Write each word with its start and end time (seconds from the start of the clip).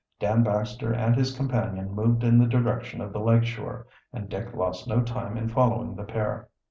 Dan 0.19 0.41
Baxter 0.41 0.91
and 0.93 1.15
his 1.15 1.37
companion 1.37 1.91
moved 1.93 2.23
in 2.23 2.39
the 2.39 2.47
direction 2.47 3.01
of 3.01 3.13
the 3.13 3.19
lake 3.19 3.43
shore, 3.45 3.85
and 4.11 4.27
Dick 4.29 4.51
lost 4.55 4.87
no 4.87 5.03
time 5.03 5.37
in 5.37 5.47
following 5.47 5.93
the 5.95 6.05
pair. 6.05 6.49